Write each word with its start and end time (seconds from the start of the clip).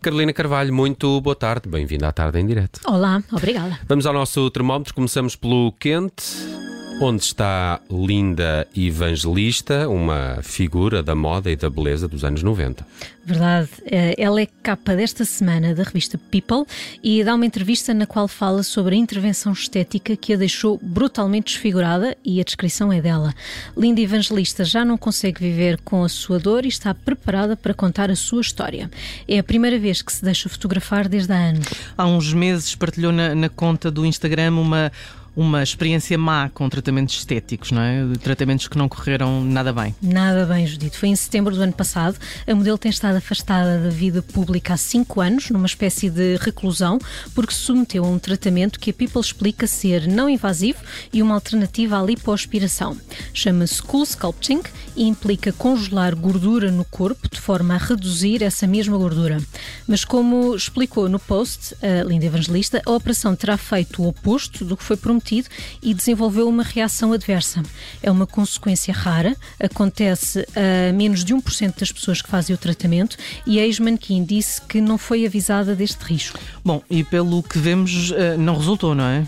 Carolina 0.00 0.32
Carvalho, 0.32 0.72
muito 0.72 1.20
boa 1.20 1.36
tarde, 1.36 1.68
bem-vinda 1.68 2.08
à 2.08 2.12
tarde 2.12 2.38
em 2.40 2.46
direto. 2.46 2.80
Olá, 2.86 3.22
obrigada. 3.30 3.78
Vamos 3.86 4.06
ao 4.06 4.14
nosso 4.14 4.50
termómetro, 4.50 4.94
começamos 4.94 5.36
pelo 5.36 5.72
quente. 5.72 6.24
Onde 7.02 7.22
está 7.22 7.80
Linda 7.90 8.68
Evangelista, 8.76 9.88
uma 9.88 10.40
figura 10.42 11.02
da 11.02 11.14
moda 11.14 11.50
e 11.50 11.56
da 11.56 11.70
beleza 11.70 12.06
dos 12.06 12.24
anos 12.24 12.42
90. 12.42 12.86
Verdade. 13.24 13.68
Eh, 13.86 14.14
ela 14.18 14.40
é 14.40 14.46
capa 14.62 14.94
desta 14.94 15.24
semana 15.24 15.74
da 15.74 15.82
revista 15.82 16.18
People 16.30 16.64
e 17.02 17.24
dá 17.24 17.34
uma 17.34 17.46
entrevista 17.46 17.94
na 17.94 18.04
qual 18.04 18.28
fala 18.28 18.62
sobre 18.62 18.96
a 18.96 18.98
intervenção 18.98 19.52
estética 19.52 20.14
que 20.14 20.34
a 20.34 20.36
deixou 20.36 20.78
brutalmente 20.82 21.54
desfigurada 21.54 22.14
e 22.22 22.38
a 22.38 22.44
descrição 22.44 22.92
é 22.92 23.00
dela. 23.00 23.32
Linda 23.74 24.02
Evangelista 24.02 24.62
já 24.62 24.84
não 24.84 24.98
consegue 24.98 25.40
viver 25.40 25.78
com 25.82 26.04
a 26.04 26.08
sua 26.08 26.38
dor 26.38 26.66
e 26.66 26.68
está 26.68 26.92
preparada 26.92 27.56
para 27.56 27.72
contar 27.72 28.10
a 28.10 28.16
sua 28.16 28.42
história. 28.42 28.90
É 29.26 29.38
a 29.38 29.44
primeira 29.44 29.78
vez 29.78 30.02
que 30.02 30.12
se 30.12 30.22
deixa 30.22 30.50
fotografar 30.50 31.08
desde 31.08 31.32
há 31.32 31.36
anos. 31.36 31.66
Há 31.96 32.06
uns 32.06 32.34
meses 32.34 32.74
partilhou 32.74 33.12
na, 33.12 33.34
na 33.34 33.48
conta 33.48 33.90
do 33.90 34.04
Instagram 34.04 34.52
uma 34.52 34.92
uma 35.36 35.62
experiência 35.62 36.18
má 36.18 36.48
com 36.48 36.68
tratamentos 36.68 37.16
estéticos, 37.16 37.70
não 37.70 37.80
é? 37.80 38.04
Tratamentos 38.22 38.66
que 38.68 38.76
não 38.76 38.88
correram 38.88 39.44
nada 39.44 39.72
bem. 39.72 39.94
Nada 40.02 40.44
bem, 40.44 40.66
Judito. 40.66 40.98
Foi 40.98 41.08
em 41.08 41.16
setembro 41.16 41.54
do 41.54 41.62
ano 41.62 41.72
passado. 41.72 42.18
A 42.46 42.54
modelo 42.54 42.76
tem 42.76 42.90
estado 42.90 43.16
afastada 43.16 43.78
da 43.78 43.90
vida 43.90 44.22
pública 44.22 44.74
há 44.74 44.76
cinco 44.76 45.20
anos, 45.20 45.50
numa 45.50 45.66
espécie 45.66 46.10
de 46.10 46.36
reclusão, 46.36 46.98
porque 47.34 47.54
se 47.54 47.60
submeteu 47.60 48.04
a 48.04 48.08
um 48.08 48.18
tratamento 48.18 48.80
que 48.80 48.90
a 48.90 48.92
People 48.92 49.20
explica 49.20 49.66
ser 49.66 50.08
não 50.08 50.28
invasivo 50.28 50.78
e 51.12 51.22
uma 51.22 51.34
alternativa 51.34 51.98
à 51.98 52.02
lipoaspiração. 52.02 52.96
Chama-se 53.32 53.80
Cool 53.82 54.04
Sculpting 54.04 54.62
e 54.96 55.04
implica 55.04 55.52
congelar 55.52 56.14
gordura 56.14 56.70
no 56.70 56.84
corpo 56.84 57.28
de 57.30 57.40
forma 57.40 57.74
a 57.74 57.78
reduzir 57.78 58.42
essa 58.42 58.66
mesma 58.66 58.98
gordura. 58.98 59.38
Mas 59.86 60.04
como 60.04 60.54
explicou 60.54 61.08
no 61.08 61.18
post 61.18 61.74
a 61.82 62.04
Linda 62.04 62.26
Evangelista, 62.26 62.82
a 62.84 62.90
operação 62.90 63.36
terá 63.36 63.56
feito 63.56 64.02
o 64.02 64.08
oposto 64.08 64.64
do 64.64 64.76
que 64.76 64.82
foi 64.82 64.96
prometido 64.96 65.19
e 65.82 65.94
desenvolveu 65.94 66.48
uma 66.48 66.62
reação 66.62 67.12
adversa. 67.12 67.62
É 68.02 68.10
uma 68.10 68.26
consequência 68.26 68.92
rara, 68.92 69.36
acontece 69.58 70.46
a 70.56 70.92
menos 70.92 71.24
de 71.24 71.34
1% 71.34 71.78
das 71.78 71.92
pessoas 71.92 72.22
que 72.22 72.28
fazem 72.28 72.54
o 72.54 72.58
tratamento 72.58 73.16
e 73.46 73.58
a 73.58 73.66
ex-manequim 73.66 74.24
disse 74.24 74.60
que 74.62 74.80
não 74.80 74.96
foi 74.96 75.26
avisada 75.26 75.74
deste 75.74 76.02
risco. 76.04 76.38
Bom, 76.64 76.82
e 76.90 77.04
pelo 77.04 77.42
que 77.42 77.58
vemos, 77.58 78.12
eh, 78.12 78.36
não 78.36 78.56
resultou, 78.56 78.94
não 78.94 79.04
é? 79.04 79.26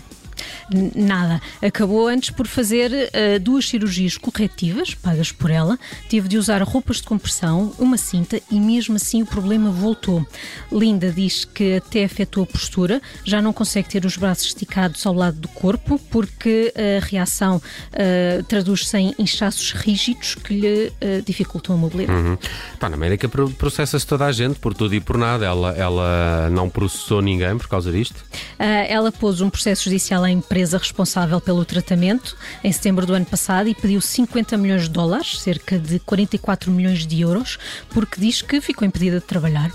Nada. 0.95 1.41
Acabou 1.61 2.07
antes 2.07 2.29
por 2.29 2.47
fazer 2.47 2.91
uh, 2.91 3.39
duas 3.39 3.67
cirurgias 3.67 4.17
corretivas, 4.17 4.93
pagas 4.93 5.31
por 5.31 5.49
ela, 5.49 5.77
teve 6.09 6.27
de 6.27 6.37
usar 6.37 6.61
roupas 6.61 6.97
de 6.97 7.03
compressão, 7.03 7.73
uma 7.77 7.97
cinta 7.97 8.41
e 8.49 8.59
mesmo 8.59 8.95
assim 8.95 9.21
o 9.21 9.25
problema 9.25 9.69
voltou. 9.71 10.25
Linda 10.71 11.11
diz 11.11 11.45
que 11.45 11.75
até 11.77 12.03
afetou 12.03 12.43
a 12.43 12.45
postura, 12.45 13.01
já 13.23 13.41
não 13.41 13.53
consegue 13.53 13.89
ter 13.89 14.05
os 14.05 14.17
braços 14.17 14.47
esticados 14.47 15.05
ao 15.05 15.13
lado 15.13 15.37
do 15.37 15.47
corpo 15.47 15.99
porque 16.09 16.73
a 16.75 17.05
reação 17.05 17.57
uh, 17.57 18.43
traduz-se 18.43 18.97
em 18.97 19.15
inchaços 19.17 19.71
rígidos 19.71 20.35
que 20.35 20.53
lhe 20.53 20.87
uh, 20.87 21.21
dificultam 21.25 21.75
a 21.75 21.77
mobilidade. 21.77 22.19
Uhum. 22.19 22.37
Pá, 22.79 22.89
na 22.89 22.95
América 22.95 23.27
processa-se 23.29 24.05
toda 24.05 24.25
a 24.25 24.31
gente 24.31 24.59
por 24.59 24.73
tudo 24.73 24.93
e 24.95 24.99
por 24.99 25.17
nada. 25.17 25.45
Ela, 25.45 25.71
ela 25.73 26.49
não 26.49 26.69
processou 26.69 27.21
ninguém 27.21 27.57
por 27.57 27.67
causa 27.67 27.91
disto? 27.91 28.23
ela 28.59 29.11
pôs 29.11 29.41
um 29.41 29.49
processo 29.49 29.85
judicial 29.85 30.25
em 30.25 30.32
empresa 30.33 30.77
responsável 30.77 31.39
pelo 31.39 31.63
tratamento 31.63 32.35
em 32.63 32.71
setembro 32.71 33.05
do 33.05 33.13
ano 33.13 33.25
passado 33.25 33.69
e 33.69 33.75
pediu 33.75 34.01
50 34.01 34.57
milhões 34.57 34.83
de 34.83 34.89
dólares, 34.89 35.39
cerca 35.39 35.79
de 35.79 35.99
44 35.99 36.71
milhões 36.71 37.05
de 37.05 37.21
euros, 37.21 37.57
porque 37.89 38.19
diz 38.19 38.41
que 38.41 38.59
ficou 38.59 38.85
impedida 38.85 39.19
de 39.19 39.25
trabalhar. 39.25 39.71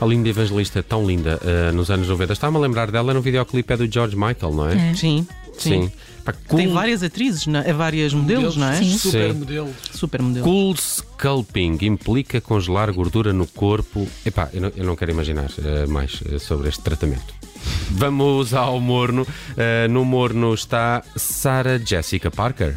A 0.00 0.06
linda 0.06 0.28
evangelista, 0.28 0.82
tão 0.82 1.04
linda, 1.04 1.40
uh, 1.42 1.72
nos 1.74 1.90
anos 1.90 2.08
90. 2.08 2.32
Estava-me 2.32 2.58
a 2.58 2.60
lembrar 2.60 2.90
dela 2.90 3.12
no 3.12 3.20
videoclipe 3.20 3.72
é 3.72 3.76
do 3.76 3.92
George 3.92 4.16
Michael, 4.16 4.54
não 4.54 4.68
é? 4.68 4.90
é. 4.90 4.94
Sim. 4.94 5.26
Sim. 5.58 5.88
Sim. 5.88 5.92
Pá, 6.24 6.32
cool... 6.46 6.58
Tem 6.58 6.68
várias 6.68 7.02
atrizes, 7.02 7.46
não? 7.46 7.60
É? 7.60 7.72
várias 7.72 8.14
modelos, 8.14 8.54
modelos, 8.54 8.56
não 8.56 8.68
é? 8.68 8.76
Sim. 8.76 8.98
Super 8.98 9.34
modelos. 9.34 9.76
Super 9.92 10.22
modelos. 10.22 10.48
Cool 10.48 10.76
Sculpting 10.76 11.78
implica 11.82 12.40
congelar 12.40 12.92
gordura 12.92 13.32
no 13.32 13.46
corpo. 13.46 14.06
Epá, 14.24 14.48
eu 14.52 14.60
não, 14.60 14.72
eu 14.76 14.84
não 14.84 14.94
quero 14.94 15.10
imaginar 15.10 15.50
uh, 15.50 15.90
mais 15.90 16.20
uh, 16.20 16.38
sobre 16.38 16.68
este 16.68 16.82
tratamento. 16.82 17.34
Vamos 17.90 18.52
ao 18.52 18.78
morno. 18.80 19.22
Uh, 19.22 19.88
no 19.90 20.04
morno 20.04 20.52
está 20.52 21.02
Sarah 21.16 21.78
Jessica 21.78 22.30
Parker. 22.30 22.76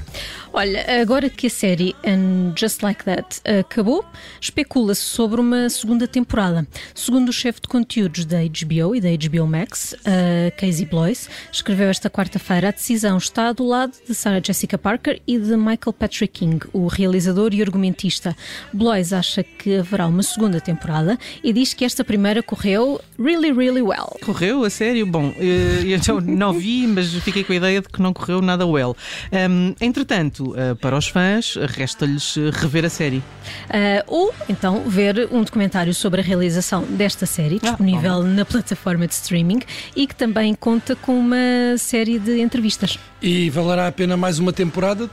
Olha, 0.53 1.01
agora 1.01 1.29
que 1.29 1.47
a 1.47 1.49
série 1.49 1.95
And 2.05 2.53
Just 2.57 2.81
Like 2.81 3.05
That 3.05 3.39
acabou, 3.45 4.03
especula-se 4.39 5.01
sobre 5.01 5.39
uma 5.39 5.69
segunda 5.69 6.05
temporada. 6.05 6.67
Segundo 6.93 7.29
o 7.29 7.33
chefe 7.33 7.61
de 7.61 7.69
conteúdos 7.69 8.25
da 8.25 8.39
HBO 8.39 8.93
e 8.93 8.99
da 8.99 9.07
HBO 9.11 9.47
Max, 9.47 9.93
uh, 9.93 10.51
Casey 10.59 10.85
Blois, 10.85 11.29
escreveu 11.53 11.87
esta 11.89 12.09
quarta-feira 12.09 12.67
a 12.67 12.71
decisão 12.71 13.17
está 13.17 13.53
do 13.53 13.65
lado 13.65 13.93
de 14.05 14.13
Sarah 14.13 14.41
Jessica 14.45 14.77
Parker 14.77 15.21
e 15.25 15.39
de 15.39 15.55
Michael 15.55 15.93
Patrick 15.97 16.39
King, 16.39 16.67
o 16.73 16.87
realizador 16.87 17.53
e 17.53 17.61
argumentista. 17.61 18.35
Blois 18.73 19.13
acha 19.13 19.43
que 19.43 19.77
haverá 19.77 20.05
uma 20.05 20.21
segunda 20.21 20.59
temporada 20.59 21.17
e 21.41 21.53
diz 21.53 21.73
que 21.73 21.85
esta 21.85 22.03
primeira 22.03 22.43
correu 22.43 22.99
really, 23.17 23.53
really 23.53 23.81
well. 23.81 24.17
Correu? 24.21 24.65
A 24.65 24.69
sério? 24.69 25.00
Bom, 25.05 25.33
eh, 25.37 25.97
eu 26.07 26.21
não 26.21 26.53
vi, 26.53 26.87
mas 26.87 27.13
fiquei 27.15 27.43
com 27.43 27.53
a 27.53 27.55
ideia 27.55 27.81
de 27.81 27.87
que 27.87 28.01
não 28.01 28.13
correu 28.13 28.41
nada 28.41 28.65
well. 28.65 28.95
Um, 29.31 29.73
entretanto, 29.79 30.51
uh, 30.51 30.75
para 30.75 30.97
os 30.97 31.07
fãs, 31.07 31.55
resta-lhes 31.55 32.35
rever 32.53 32.85
a 32.85 32.89
série. 32.89 33.17
Uh, 33.17 34.03
ou 34.07 34.33
então 34.49 34.83
ver 34.87 35.29
um 35.31 35.43
documentário 35.43 35.93
sobre 35.93 36.21
a 36.21 36.23
realização 36.23 36.83
desta 36.83 37.25
série, 37.25 37.59
ah, 37.63 37.69
disponível 37.69 38.21
ah, 38.21 38.23
na 38.23 38.45
plataforma 38.45 39.07
de 39.07 39.13
streaming 39.13 39.59
e 39.95 40.07
que 40.07 40.15
também 40.15 40.53
conta 40.53 40.95
com 40.95 41.17
uma 41.17 41.77
série 41.77 42.19
de 42.19 42.39
entrevistas. 42.41 42.97
E 43.21 43.49
valerá 43.49 43.87
a 43.87 43.91
pena 43.91 44.17
mais 44.17 44.39
uma 44.39 44.53
temporada? 44.53 45.09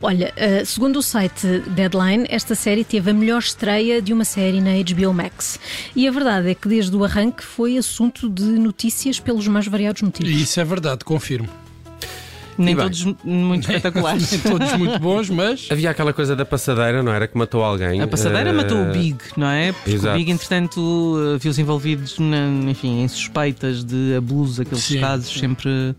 Olha, 0.00 0.32
uh, 0.36 0.66
segundo 0.66 0.98
o 0.98 1.02
site 1.02 1.46
Deadline, 1.68 2.26
esta 2.28 2.54
série 2.54 2.84
teve 2.84 3.10
a 3.10 3.14
melhor 3.14 3.40
estreia 3.40 4.00
de 4.00 4.12
uma 4.12 4.24
série 4.24 4.60
na 4.60 4.70
HBO 4.70 5.12
Max. 5.12 5.58
E 5.94 6.06
a 6.06 6.10
verdade 6.10 6.50
é 6.50 6.54
que 6.54 6.68
desde 6.68 6.94
o 6.94 7.04
arranque 7.04 7.42
foi 7.42 7.76
assunto 7.76 8.28
de 8.28 8.44
notícias 8.44 9.20
pelos 9.20 9.46
mais 9.48 9.66
variados 9.66 10.02
motivos. 10.02 10.32
Isso 10.32 10.60
é 10.60 10.64
verdade, 10.64 11.04
confirmo. 11.04 11.48
Nem 12.58 12.74
todos 12.74 13.04
muito 13.22 13.70
espetaculares. 13.70 14.30
Nem 14.32 14.40
todos 14.40 14.72
muito 14.72 14.98
bons, 14.98 15.30
mas. 15.30 15.68
Havia 15.70 15.90
aquela 15.90 16.12
coisa 16.12 16.34
da 16.34 16.44
passadeira, 16.44 17.02
não 17.04 17.12
era? 17.12 17.28
Que 17.28 17.38
matou 17.38 17.62
alguém. 17.62 18.00
A 18.00 18.08
passadeira 18.08 18.50
uh... 18.50 18.54
matou 18.54 18.82
o 18.82 18.92
Big, 18.92 19.16
não 19.36 19.46
é? 19.46 19.72
Porque 19.72 19.92
Exato. 19.92 20.16
o 20.16 20.18
Big, 20.18 20.30
entretanto, 20.32 21.34
eh, 21.34 21.38
viu-se 21.38 21.60
envolvidos 21.60 22.18
na, 22.18 22.48
enfim, 22.68 23.02
em 23.02 23.08
suspeitas 23.08 23.84
de 23.84 24.16
abuso, 24.16 24.62
aqueles 24.62 24.82
Sim. 24.82 25.00
casos 25.00 25.38
sempre 25.38 25.94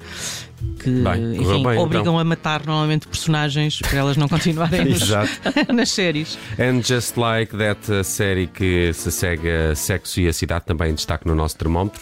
que 0.80 0.90
bem, 0.90 1.36
enfim, 1.36 1.64
bem, 1.64 1.74
então. 1.74 1.78
obrigam 1.80 2.02
então. 2.02 2.20
a 2.20 2.24
matar 2.24 2.66
normalmente 2.66 3.08
personagens 3.08 3.80
para 3.80 3.97
elas 3.97 4.18
não 4.18 4.28
continuarem 4.28 4.86
nas 5.74 5.90
séries. 5.90 6.38
And 6.58 6.81
Just 6.81 7.18
Like 7.18 7.56
That, 7.58 8.03
série 8.03 8.47
que 8.47 8.92
se 8.94 9.12
segue 9.12 9.50
a 9.50 9.75
sexo 9.75 10.20
e 10.22 10.28
a 10.28 10.34
cidade, 10.34 10.66
também 10.66 10.92
em 10.92 10.96
destaque 10.96 11.28
no 11.28 11.36
nosso 11.36 11.58
termómetro. 11.58 12.02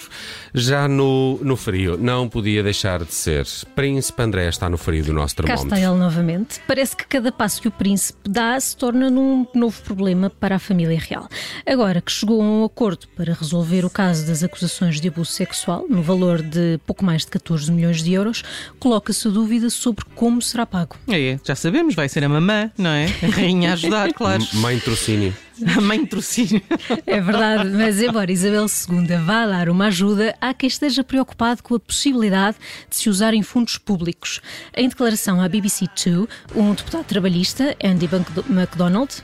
Já 0.53 0.87
no, 0.87 1.39
no 1.43 1.55
frio, 1.55 1.97
não 1.97 2.27
podia 2.27 2.63
deixar 2.63 3.03
de 3.03 3.13
ser. 3.13 3.45
Príncipe 3.75 4.21
André 4.21 4.47
está 4.47 4.69
no 4.69 4.77
frio 4.77 5.03
do 5.03 5.13
nosso 5.13 5.35
termómetro. 5.35 5.69
Cá 5.69 5.75
está 5.75 5.87
ele 5.89 5.99
novamente. 5.99 6.59
Parece 6.67 6.95
que 6.95 7.05
cada 7.05 7.31
passo 7.31 7.61
que 7.61 7.67
o 7.67 7.71
príncipe 7.71 8.19
dá 8.27 8.59
se 8.59 8.75
torna 8.75 9.09
num 9.09 9.45
novo 9.53 9.81
problema 9.83 10.29
para 10.29 10.55
a 10.55 10.59
família 10.59 10.99
real. 10.99 11.27
Agora 11.65 12.01
que 12.01 12.11
chegou 12.11 12.41
a 12.41 12.45
um 12.45 12.63
acordo 12.63 13.07
para 13.15 13.33
resolver 13.33 13.85
o 13.85 13.89
caso 13.89 14.25
das 14.25 14.43
acusações 14.43 14.99
de 14.99 15.07
abuso 15.07 15.31
sexual, 15.31 15.85
no 15.89 16.01
valor 16.01 16.41
de 16.41 16.79
pouco 16.85 17.05
mais 17.05 17.21
de 17.21 17.27
14 17.27 17.71
milhões 17.71 18.03
de 18.03 18.13
euros, 18.13 18.43
coloca-se 18.79 19.27
a 19.27 19.31
dúvida 19.31 19.69
sobre 19.69 20.05
como 20.15 20.41
será 20.41 20.65
pago. 20.65 20.95
É, 21.07 21.39
já 21.43 21.55
sabemos, 21.55 21.95
vai 21.95 22.09
ser 22.09 22.23
a 22.23 22.29
mamã, 22.29 22.71
não 22.77 22.89
é? 22.89 23.05
A 23.23 23.27
rainha 23.27 23.71
a 23.71 23.73
ajudar, 23.73 24.13
claro. 24.13 24.43
Mãe 24.53 24.79
trocínio. 24.79 25.33
A 25.75 25.81
mãe 25.81 26.05
trocínio. 26.05 26.61
É 27.05 27.19
verdade, 27.19 27.69
mas 27.71 27.99
embora 27.99 28.31
Isabel 28.31 28.67
II 28.67 29.17
vá 29.25 29.47
dar 29.47 29.69
uma 29.69 29.87
ajuda, 29.87 30.35
há 30.39 30.53
quem 30.53 30.67
esteja 30.67 31.03
preocupado 31.03 31.63
com 31.63 31.73
a 31.73 31.79
possibilidade 31.79 32.57
de 32.87 32.95
se 32.95 33.09
usarem 33.09 33.41
fundos 33.41 33.77
públicos. 33.77 34.39
Em 34.75 34.87
declaração 34.87 35.41
à 35.41 35.49
BBC 35.49 35.87
Two, 35.87 36.29
um 36.55 36.75
deputado 36.75 37.05
trabalhista, 37.05 37.75
Andy 37.83 38.07
MacDonald, 38.47 39.23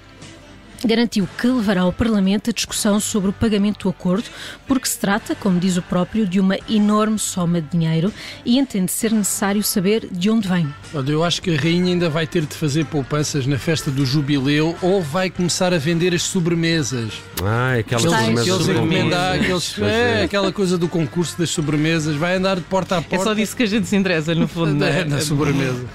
garantiu 0.87 1.27
que 1.37 1.47
levará 1.47 1.81
ao 1.81 1.93
Parlamento 1.93 2.49
a 2.49 2.53
discussão 2.53 2.99
sobre 2.99 3.29
o 3.29 3.33
pagamento 3.33 3.83
do 3.83 3.89
acordo, 3.89 4.25
porque 4.67 4.87
se 4.87 4.97
trata, 4.97 5.35
como 5.35 5.59
diz 5.59 5.77
o 5.77 5.81
próprio, 5.81 6.27
de 6.27 6.39
uma 6.39 6.57
enorme 6.69 7.19
soma 7.19 7.61
de 7.61 7.67
dinheiro 7.69 8.11
e 8.45 8.57
entende 8.57 8.91
ser 8.91 9.11
necessário 9.11 9.63
saber 9.63 10.07
de 10.11 10.29
onde 10.29 10.47
vem. 10.47 10.67
Olha, 10.93 11.11
eu 11.11 11.23
acho 11.23 11.41
que 11.41 11.55
a 11.55 11.59
rainha 11.59 11.93
ainda 11.93 12.09
vai 12.09 12.27
ter 12.27 12.45
de 12.45 12.55
fazer 12.55 12.85
poupanças 12.85 13.45
na 13.45 13.57
festa 13.57 13.89
do 13.89 14.05
jubileu 14.05 14.75
ou 14.81 15.01
vai 15.01 15.29
começar 15.29 15.73
a 15.73 15.77
vender 15.77 16.13
as 16.13 16.23
sobremesas. 16.23 17.13
Ah, 17.43 17.75
aquelas 17.79 18.03
sobremesas. 18.03 18.47
Aqueles 18.47 18.69
encomendar, 18.69 19.35
aqueles, 19.35 19.79
é, 19.79 20.21
é, 20.21 20.23
aquela 20.23 20.51
coisa 20.51 20.77
do 20.77 20.87
concurso 20.87 21.37
das 21.37 21.49
sobremesas, 21.49 22.15
vai 22.15 22.35
andar 22.35 22.55
de 22.55 22.61
porta 22.63 22.97
a 22.97 23.01
porta. 23.01 23.15
É 23.15 23.19
só 23.19 23.33
disso 23.33 23.55
que 23.55 23.63
a 23.63 23.67
gente 23.67 23.87
se 23.87 23.95
interessa, 23.95 24.33
no 24.33 24.47
fundo. 24.47 24.83
É, 24.93 25.05
na 25.05 25.21
sobremesa. 25.21 25.85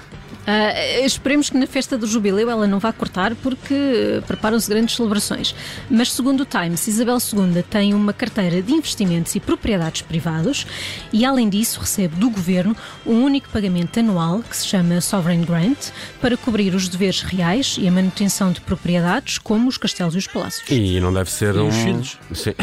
Uh, 0.49 1.05
esperemos 1.05 1.51
que 1.51 1.59
na 1.59 1.67
festa 1.67 1.99
do 1.99 2.07
jubileu 2.07 2.49
ela 2.49 2.67
não 2.67 2.79
vá 2.79 2.91
cortar, 2.91 3.35
porque 3.37 4.23
preparam-se 4.27 4.67
grandes 4.69 4.97
celebrações. 4.97 5.55
Mas, 5.91 6.11
segundo 6.11 6.41
o 6.41 6.47
Times, 6.47 6.89
Isabel 6.89 7.19
II 7.19 7.63
tem 7.63 7.93
uma 7.93 8.15
carteira 8.15 8.63
de 8.63 8.73
investimentos 8.73 9.35
e 9.35 9.41
propriedades 9.41 10.01
privados 10.01 10.67
e, 11.13 11.25
além 11.25 11.51
disso, 11.51 11.81
recebe 11.81 12.17
do 12.17 12.31
governo 12.31 12.75
um 13.05 13.23
único 13.23 13.51
pagamento 13.51 14.01
anual 14.01 14.41
que 14.41 14.57
se 14.57 14.67
chama 14.67 15.03
Sovereign 15.03 15.45
Grant 15.45 15.91
para 16.21 16.37
cobrir 16.37 16.75
os 16.75 16.89
deveres 16.89 17.21
reais 17.21 17.77
e 17.79 17.87
a 17.87 17.93
manutenção 17.93 18.51
de 18.51 18.63
propriedades, 18.63 19.37
como 19.37 19.69
os 19.69 19.77
castelos 19.77 20.15
e 20.15 20.19
os 20.19 20.27
palácios. 20.27 20.69
E 20.71 20.99
não 21.01 21.13
deve 21.13 21.31
ser 21.31 21.55
e 21.55 21.59
um. 21.59 21.69
Os 21.69 21.77
filhos. 21.77 22.19
Sim. 22.33 22.55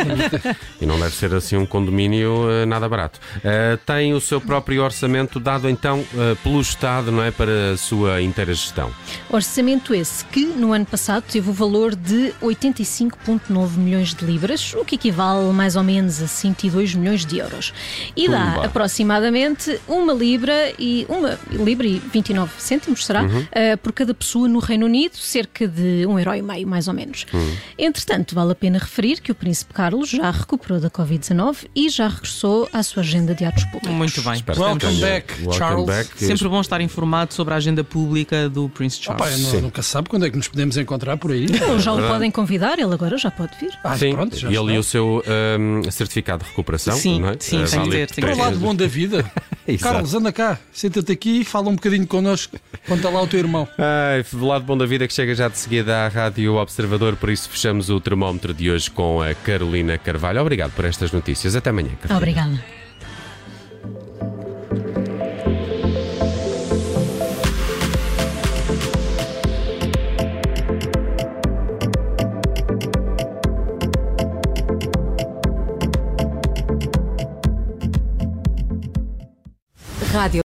e 0.80 0.86
não 0.86 0.98
deve 0.98 1.14
ser 1.14 1.34
assim 1.34 1.56
um 1.56 1.66
condomínio 1.66 2.46
uh, 2.46 2.66
nada 2.66 2.88
barato. 2.88 3.20
Uh, 3.38 3.76
tem 3.84 4.14
o 4.14 4.20
seu 4.20 4.40
próprio 4.40 4.82
orçamento 4.82 5.38
dado 5.38 5.68
então 5.68 6.00
uh, 6.00 6.36
pelo 6.42 6.60
Estado, 6.60 7.01
não 7.10 7.22
é? 7.22 7.30
Para 7.30 7.72
a 7.72 7.76
sua 7.76 8.22
inteira 8.22 8.52
gestão. 8.52 8.92
Orçamento 9.30 9.94
esse 9.94 10.24
que 10.26 10.44
no 10.44 10.72
ano 10.72 10.84
passado 10.86 11.24
teve 11.30 11.48
o 11.50 11.52
valor 11.52 11.94
de 11.94 12.32
85,9 12.42 13.76
milhões 13.76 14.14
de 14.14 14.24
libras, 14.24 14.74
o 14.74 14.84
que 14.84 14.94
equivale 14.94 15.52
mais 15.52 15.76
ou 15.76 15.82
menos 15.82 16.22
a 16.22 16.26
102 16.26 16.94
milhões 16.94 17.24
de 17.24 17.38
euros. 17.38 17.72
E 18.16 18.28
dá 18.28 18.52
Pumba. 18.52 18.66
aproximadamente 18.66 19.80
uma 19.88 20.12
libra 20.12 20.72
e 20.78 21.06
uma 21.08 21.38
libra 21.50 21.86
e 21.86 21.98
29 21.98 22.52
cêntimos, 22.58 23.06
será? 23.06 23.22
Uhum. 23.22 23.46
por 23.82 23.92
cada 23.92 24.12
pessoa 24.12 24.46
no 24.46 24.58
Reino 24.58 24.86
Unido, 24.86 25.16
cerca 25.16 25.66
de 25.66 26.06
um 26.06 26.18
euro 26.18 26.34
e 26.34 26.42
meio, 26.42 26.66
mais 26.66 26.88
ou 26.88 26.94
menos. 26.94 27.26
Uhum. 27.32 27.56
Entretanto, 27.78 28.34
vale 28.34 28.52
a 28.52 28.54
pena 28.54 28.78
referir 28.78 29.20
que 29.20 29.32
o 29.32 29.34
Príncipe 29.34 29.72
Carlos 29.72 30.10
já 30.10 30.30
recuperou 30.30 30.80
da 30.80 30.90
Covid-19 30.90 31.68
e 31.74 31.88
já 31.88 32.08
regressou 32.08 32.68
à 32.72 32.82
sua 32.82 33.02
agenda 33.02 33.34
de 33.34 33.44
atos 33.44 33.64
públicos. 33.64 33.90
Muito 33.90 34.20
bem. 34.22 34.34
Espero 34.34 34.60
Welcome 34.60 35.00
back, 35.00 35.32
Welcome 35.34 35.58
Charles. 35.58 35.86
Back. 35.86 36.10
Sempre 36.16 36.48
bom 36.48 36.60
estar 36.60 36.80
informado 36.82 37.32
sobre 37.32 37.54
a 37.54 37.56
agenda 37.56 37.82
pública 37.82 38.48
do 38.48 38.68
Prince 38.68 39.00
Charles. 39.00 39.48
Opa, 39.48 39.60
nunca 39.60 39.82
sabe 39.82 40.08
quando 40.08 40.26
é 40.26 40.30
que 40.30 40.36
nos 40.36 40.48
podemos 40.48 40.76
encontrar 40.76 41.16
por 41.16 41.32
aí. 41.32 41.46
Ou 41.68 41.78
já 41.78 41.92
o 41.92 42.02
podem 42.08 42.30
convidar, 42.30 42.78
ele 42.78 42.92
agora 42.92 43.16
já 43.16 43.30
pode 43.30 43.56
vir. 43.58 43.70
Ah, 43.82 43.96
sim, 43.96 44.12
pronto, 44.12 44.36
já 44.36 44.50
e 44.50 44.56
ele 44.56 44.74
e 44.74 44.78
o 44.78 44.82
seu 44.82 45.22
um, 45.58 45.90
certificado 45.90 46.44
de 46.44 46.50
recuperação. 46.50 46.96
Sim, 46.96 47.20
não 47.20 47.30
é? 47.30 47.36
sim, 47.38 47.62
uh, 47.62 47.70
tem 47.70 47.82
que 47.82 47.90
ter. 47.90 48.10
Tem 48.10 48.24
Para 48.24 48.34
o 48.34 48.38
lado 48.38 48.58
bom 48.58 48.74
da 48.74 48.86
vida. 48.86 49.24
Carlos, 49.80 50.12
anda 50.14 50.32
cá, 50.32 50.58
senta-te 50.72 51.12
aqui 51.12 51.40
e 51.40 51.44
fala 51.44 51.68
um 51.68 51.74
bocadinho 51.74 52.06
connosco. 52.06 52.56
Conta 52.86 53.08
lá 53.08 53.22
o 53.22 53.26
teu 53.26 53.38
irmão. 53.38 53.68
Ai, 53.78 54.24
do 54.32 54.46
lado 54.46 54.64
bom 54.64 54.76
da 54.76 54.86
vida 54.86 55.06
que 55.06 55.14
chega 55.14 55.34
já 55.34 55.48
de 55.48 55.58
seguida 55.58 56.04
à 56.04 56.08
Rádio 56.08 56.54
Observador, 56.56 57.16
por 57.16 57.30
isso 57.30 57.48
fechamos 57.48 57.88
o 57.88 58.00
termómetro 58.00 58.52
de 58.52 58.70
hoje 58.70 58.90
com 58.90 59.22
a 59.22 59.34
Carolina 59.34 59.96
Carvalho. 59.98 60.40
Obrigado 60.40 60.72
por 60.72 60.84
estas 60.84 61.12
notícias. 61.12 61.54
Até 61.54 61.70
amanhã. 61.70 61.90
Carolina. 62.00 62.16
Obrigada. 62.16 62.81